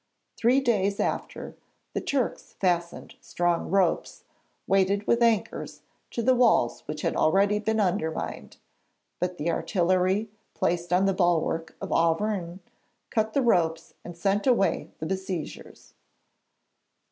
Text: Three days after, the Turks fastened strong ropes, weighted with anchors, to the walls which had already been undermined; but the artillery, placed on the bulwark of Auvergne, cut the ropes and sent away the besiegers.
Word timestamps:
Three 0.35 0.61
days 0.61 0.99
after, 0.99 1.55
the 1.93 2.01
Turks 2.01 2.55
fastened 2.59 3.13
strong 3.21 3.69
ropes, 3.69 4.23
weighted 4.65 5.05
with 5.05 5.21
anchors, 5.21 5.83
to 6.09 6.23
the 6.23 6.33
walls 6.33 6.81
which 6.87 7.03
had 7.03 7.15
already 7.15 7.59
been 7.59 7.79
undermined; 7.79 8.57
but 9.19 9.37
the 9.37 9.51
artillery, 9.51 10.31
placed 10.55 10.91
on 10.91 11.05
the 11.05 11.13
bulwark 11.13 11.75
of 11.79 11.91
Auvergne, 11.91 12.61
cut 13.11 13.33
the 13.33 13.43
ropes 13.43 13.93
and 14.03 14.17
sent 14.17 14.47
away 14.47 14.89
the 14.97 15.05
besiegers. 15.05 15.93